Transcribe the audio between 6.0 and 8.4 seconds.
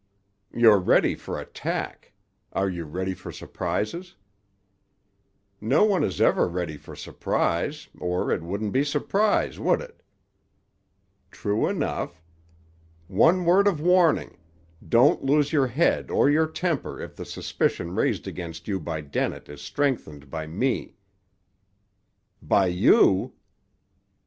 is ever ready for surprise, or